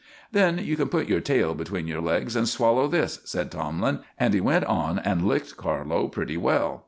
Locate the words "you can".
0.57-0.89